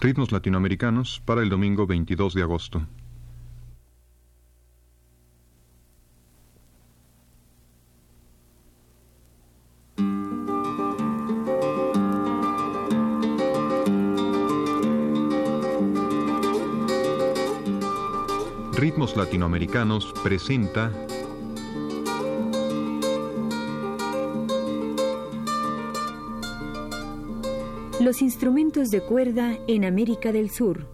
[0.00, 2.86] Ritmos latinoamericanos para el domingo 22 de agosto.
[18.72, 20.90] Ritmos Latinoamericanos presenta
[28.00, 30.88] Los instrumentos de cuerda en América del Sur.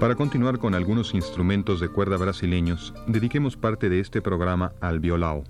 [0.00, 5.44] Para continuar con algunos instrumentos de cuerda brasileños, dediquemos parte de este programa al violao.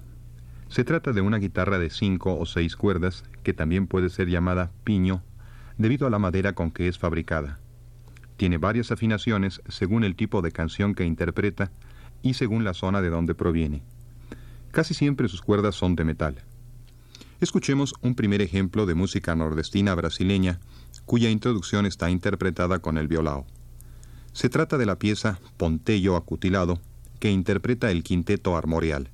[0.69, 4.72] Se trata de una guitarra de cinco o seis cuerdas, que también puede ser llamada
[4.84, 5.22] piño,
[5.78, 7.60] debido a la madera con que es fabricada.
[8.36, 11.70] Tiene varias afinaciones según el tipo de canción que interpreta
[12.22, 13.82] y según la zona de donde proviene.
[14.70, 16.36] Casi siempre sus cuerdas son de metal.
[17.41, 20.60] Escuchemos un primer ejemplo de música nordestina brasileña
[21.05, 23.47] cuya introducción está interpretada con el violao.
[24.32, 26.80] Se trata de la pieza Pontello acutilado
[27.19, 29.08] que interpreta el quinteto armorial.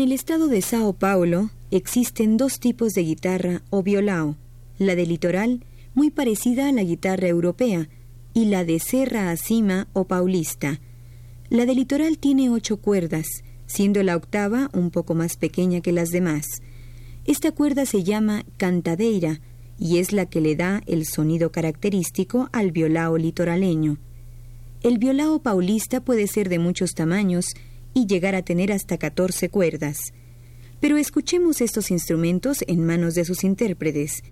[0.00, 4.36] El estado de Sao Paulo existen dos tipos de guitarra o violao,
[4.78, 5.64] la de litoral,
[5.94, 7.88] muy parecida a la guitarra europea,
[8.32, 10.80] y la de serra a cima o paulista.
[11.50, 13.26] La de litoral tiene ocho cuerdas,
[13.66, 16.46] siendo la octava un poco más pequeña que las demás.
[17.24, 19.40] Esta cuerda se llama cantadeira
[19.78, 23.98] y es la que le da el sonido característico al violao litoraleño.
[24.82, 27.46] El violao paulista puede ser de muchos tamaños
[27.94, 30.12] y llegar a tener hasta 14 cuerdas.
[30.80, 34.22] Pero escuchemos estos instrumentos en manos de sus intérpretes.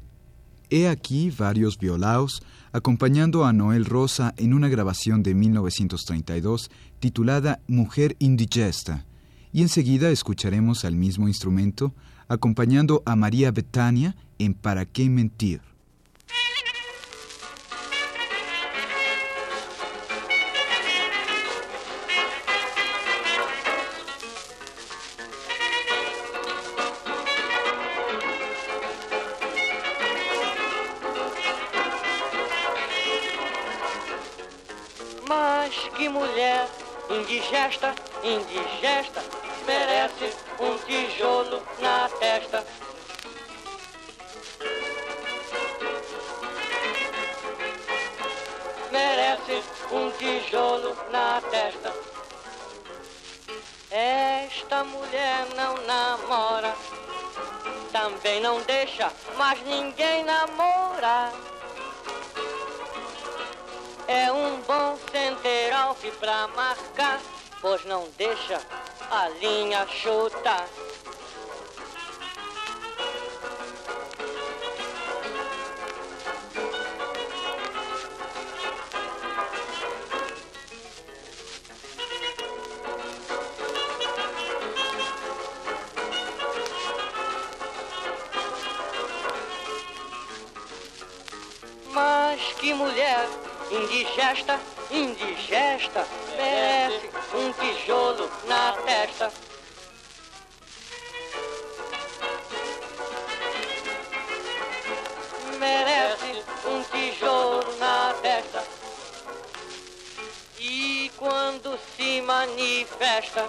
[0.69, 2.43] He aquí varios violaos
[2.73, 9.07] acompañando a Noel Rosa en una grabación de 1932 titulada Mujer Indigesta,
[9.53, 11.95] y enseguida escucharemos al mismo instrumento
[12.27, 15.61] acompañando a María Betania en Para qué mentir.
[37.13, 39.23] Indigesta, indigesta,
[39.67, 42.65] merece um tijolo na testa.
[48.91, 51.93] Merece um tijolo na testa.
[53.91, 56.75] Esta mulher não namora,
[57.93, 61.33] também não deixa mas ninguém namora.
[64.15, 67.19] É um bom centeral-se pra marcar,
[67.63, 68.61] pois não deixa
[69.11, 70.69] a linha chutar.
[94.03, 94.61] Indigesta,
[94.91, 96.07] indigesta,
[96.37, 99.33] merece um tijolo na testa.
[105.57, 108.65] Merece um tijolo na testa.
[110.59, 113.49] E quando se manifesta,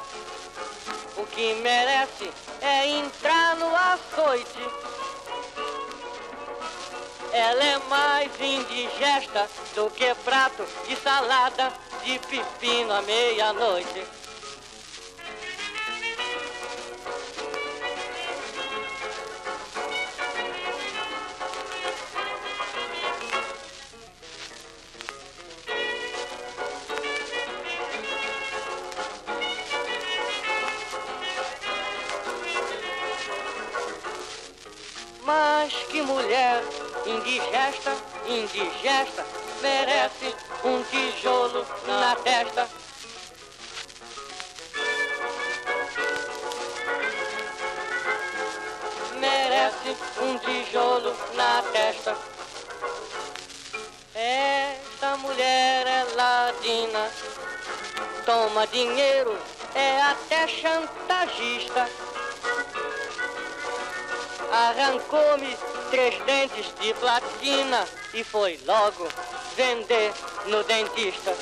[1.17, 4.82] o que merece é entrar no açoite.
[7.35, 14.05] Ela é mais indigesta do que prato de salada de pepino à meia-noite.
[35.25, 37.95] Mas que mulher indigesta,
[38.27, 39.25] indigesta,
[39.61, 40.33] merece
[40.63, 42.67] um tijolo na testa.
[49.19, 52.17] Merece um tijolo na testa.
[54.15, 57.11] Esta mulher é ladina,
[58.25, 59.37] toma dinheiro,
[59.75, 61.89] é até chantagista.
[64.53, 65.57] Arrancou-me
[65.89, 69.07] três dentes de platina e foi logo
[69.55, 70.13] vender
[70.45, 71.35] no dentista.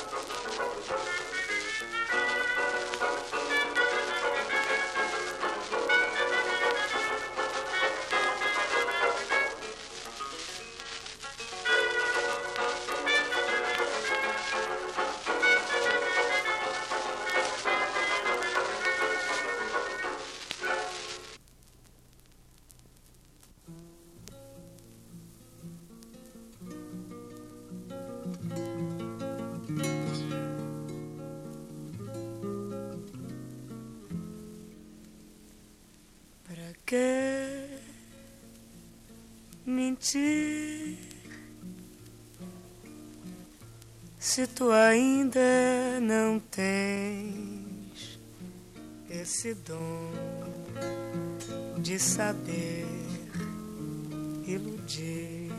[44.22, 45.40] Se tu ainda
[46.00, 48.20] não tens
[49.10, 50.12] esse dom
[51.78, 52.86] de saber
[54.46, 55.50] iludir?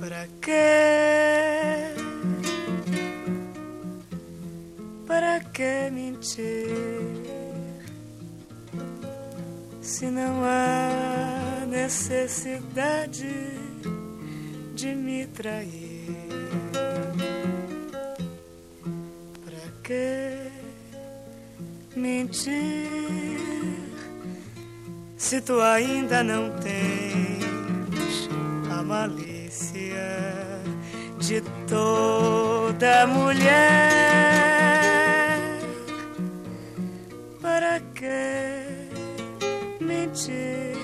[0.00, 1.94] Pra que?
[5.06, 6.66] Para que mentir?
[9.80, 13.59] Se não há necessidade
[14.80, 16.06] de me trair,
[19.44, 20.50] para que
[21.94, 22.88] mentir
[25.18, 28.30] se tu ainda não tens
[28.70, 30.16] a malícia
[31.18, 33.50] de toda mulher?
[37.42, 38.88] Para que
[39.84, 40.74] mentir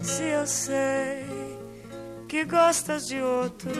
[0.00, 1.09] se eu sei
[2.30, 3.72] que gostas de outro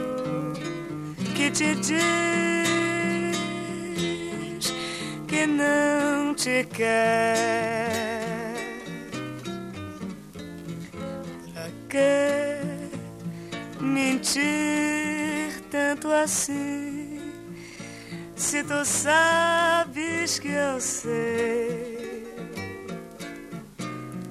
[1.37, 2.21] que te diz?
[5.28, 7.87] que não te quer.
[11.52, 12.59] Pra que
[13.80, 17.21] mentir tanto assim?
[18.35, 22.00] Se tu sabes que eu sei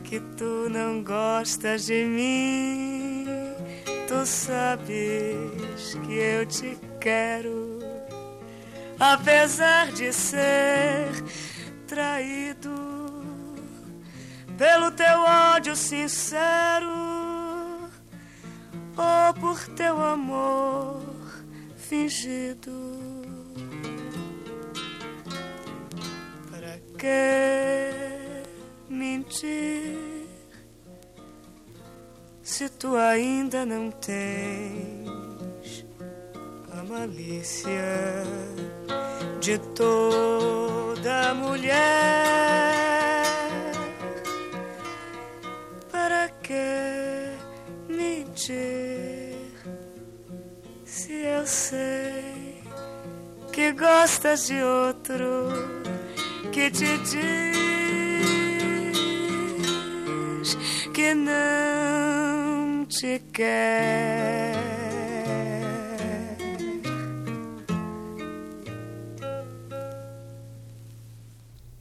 [0.03, 2.88] que tu não gostas de mim,
[4.09, 7.77] tu sabes que eu te quero
[8.99, 11.09] apesar de ser
[11.85, 13.23] traído
[14.57, 15.21] pelo teu
[15.53, 16.89] ódio sincero
[18.97, 21.03] ou por teu amor
[21.77, 22.71] fingido.
[26.49, 28.43] Para que
[28.89, 30.18] mentir
[32.59, 35.85] se tu ainda não tens
[36.73, 37.71] a malícia?
[39.39, 41.73] de toda mulher.
[45.89, 47.37] Para que
[47.87, 49.37] mentir
[50.83, 52.61] se eu sei
[53.53, 55.47] que gostas de outro
[56.51, 57.29] que te diz
[60.93, 61.98] que não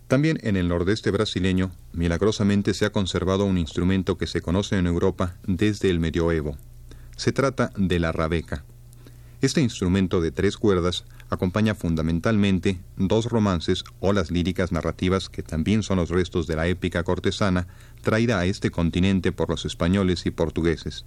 [0.06, 4.86] También en el nordeste brasileño, milagrosamente se ha conservado un instrumento que se conoce en
[4.86, 6.56] Europa desde el medioevo.
[7.16, 8.64] Se trata de la rabeca.
[9.40, 15.82] Este instrumento de tres cuerdas acompaña fundamentalmente dos romances o las líricas narrativas que también
[15.82, 17.66] son los restos de la épica cortesana
[18.02, 21.04] traída a este continente por los españoles y portugueses.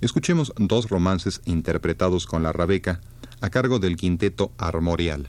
[0.00, 3.00] Escuchemos dos romances interpretados con la rabeca
[3.40, 5.28] a cargo del quinteto armorial.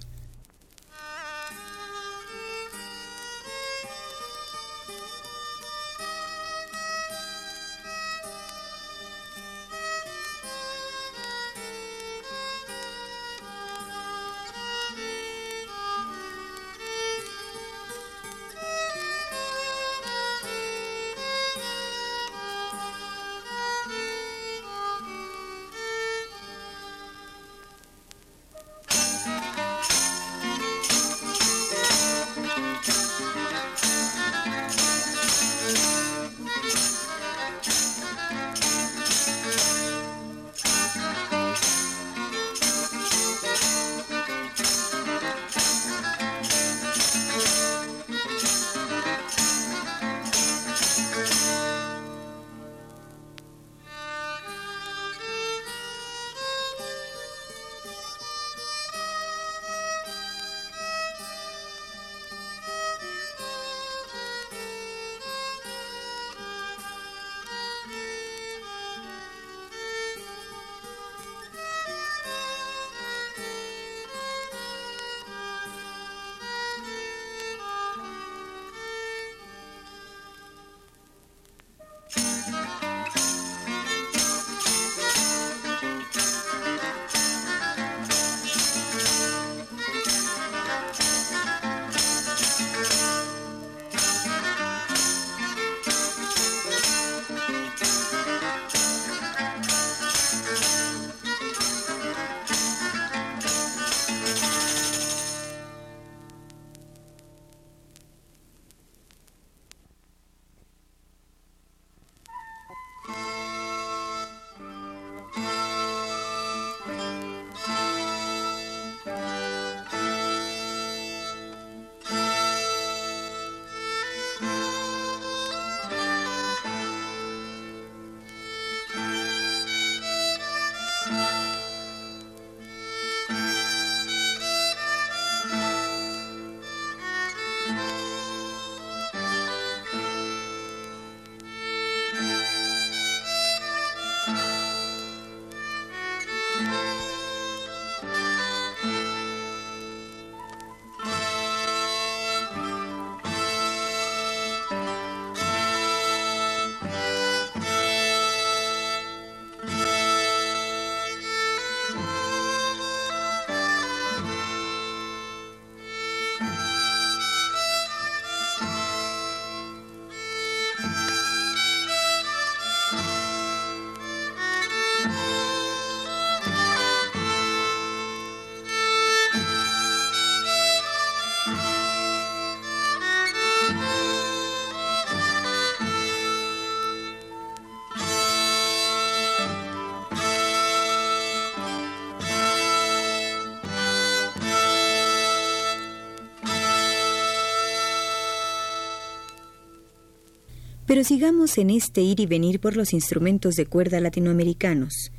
[200.92, 205.14] Pero sigamos en este ir y venir por los instrumentos de cuerda latinoamericanos.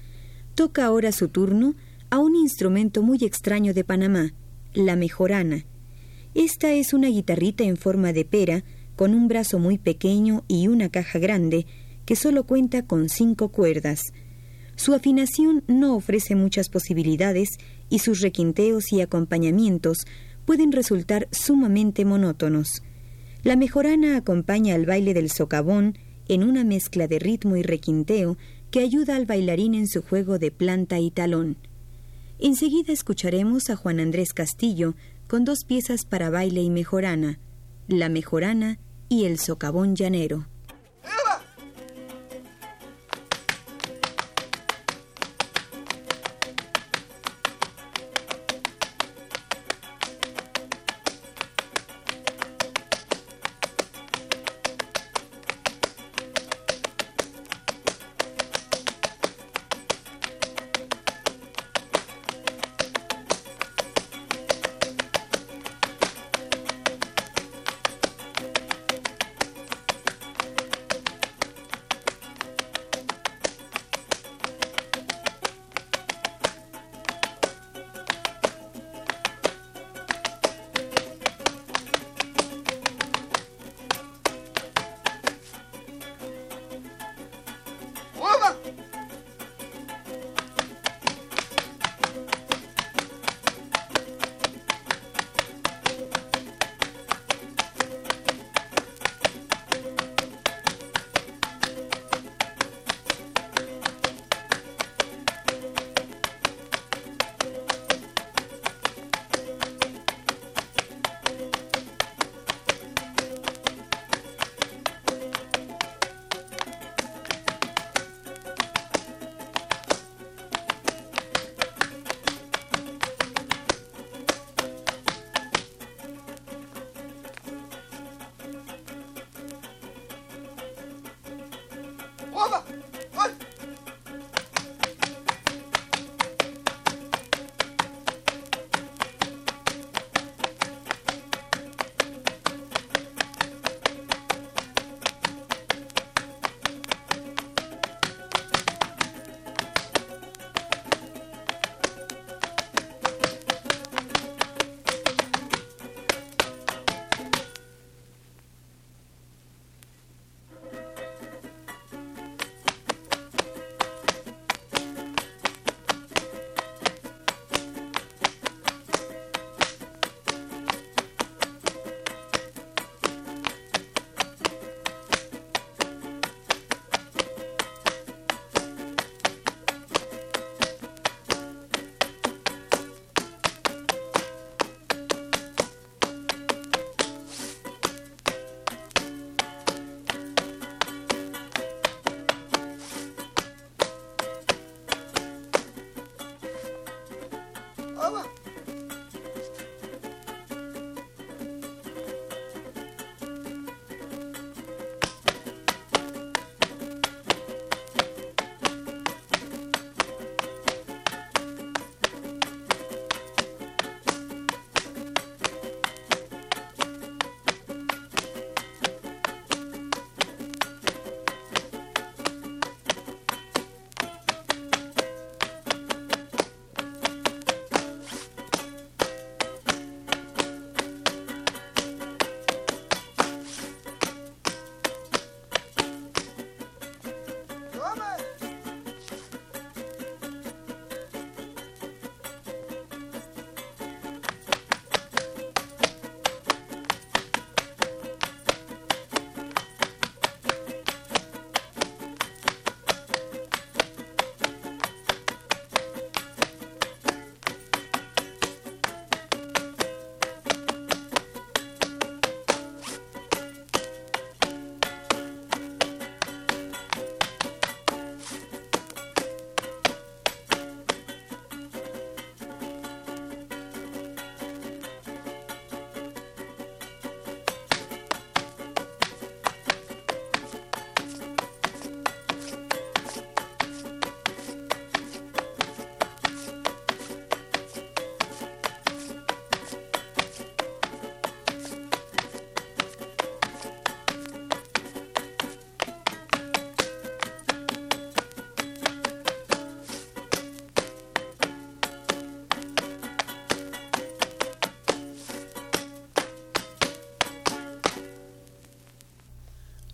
[0.55, 1.75] Toca ahora su turno
[2.11, 4.35] a un instrumento muy extraño de Panamá,
[4.75, 5.65] la mejorana.
[6.35, 8.65] Esta es una guitarrita en forma de pera,
[8.97, 11.65] con un brazo muy pequeño y una caja grande,
[12.05, 14.03] que solo cuenta con cinco cuerdas.
[14.77, 17.49] Su afinación no ofrece muchas posibilidades
[17.89, 20.05] y sus requinteos y acompañamientos
[20.45, 22.83] pueden resultar sumamente monótonos.
[23.43, 28.39] La mejorana acompaña al baile del socavón en una mezcla de ritmo y requinteo
[28.71, 31.57] que ayuda al bailarín en su juego de planta y talón.
[32.39, 34.95] Enseguida escucharemos a Juan Andrés Castillo
[35.27, 37.41] con dos piezas para baile y mejorana,
[37.89, 40.47] La Mejorana y El Socavón Llanero.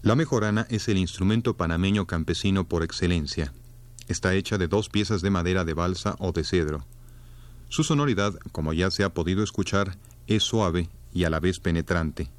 [0.08, 3.52] La mejorana es el instrumento panameño campesino por excelencia.
[4.06, 6.86] Está hecha de dos piezas de madera de balsa o de cedro.
[7.68, 12.30] Su sonoridad, como ya se ha podido escuchar, es suave y a la vez penetrante.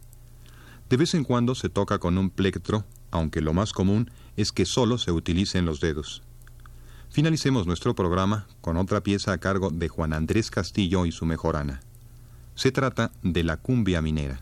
[0.89, 4.65] De vez en cuando se toca con un plectro, aunque lo más común es que
[4.65, 6.23] solo se utilicen los dedos.
[7.11, 11.81] Finalicemos nuestro programa con otra pieza a cargo de Juan Andrés Castillo y su mejorana.
[12.55, 14.41] Se trata de la cumbia minera.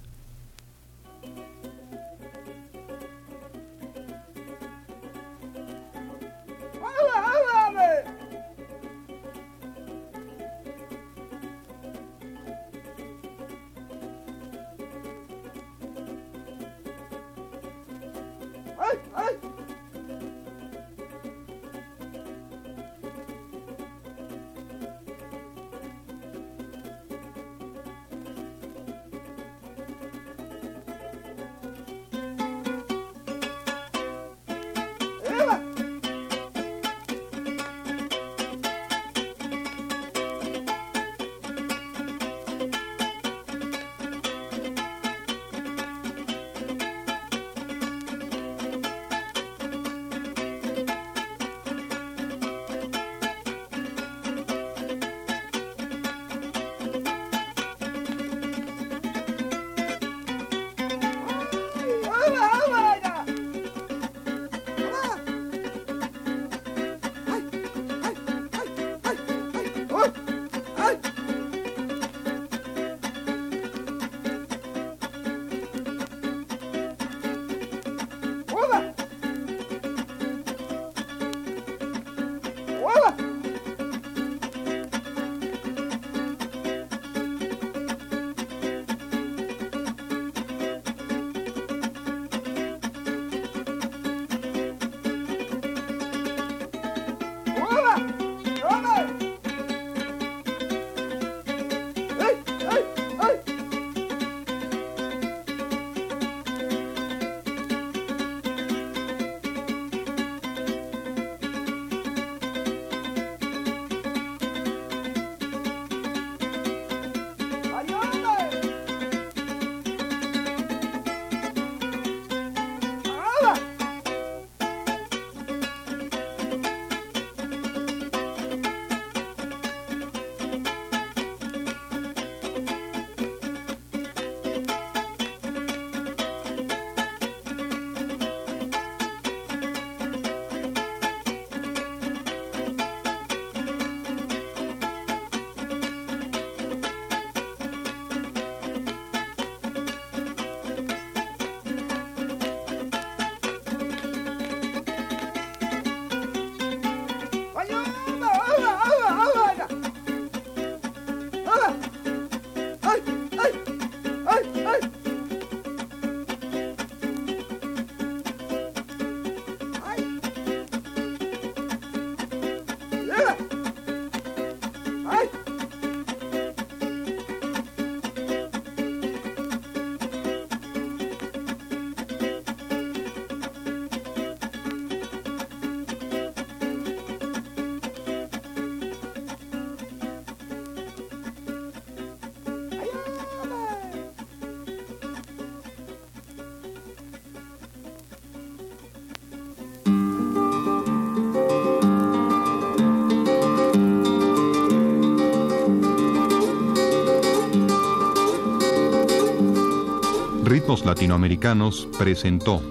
[210.88, 212.62] Latinoamericanos presentó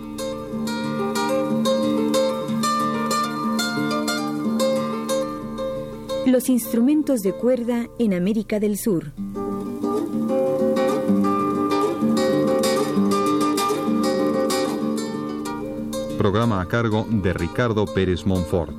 [6.25, 9.13] Los instrumentos de cuerda en América del Sur.
[16.17, 18.75] Programa a cargo de Ricardo Pérez Monfort.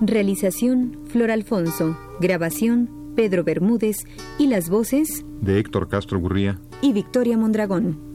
[0.00, 2.03] Realización Flor Alfonso.
[2.20, 3.96] Grabación Pedro Bermúdez
[4.38, 8.13] y las voces de Héctor Castro Gurría y Victoria Mondragón.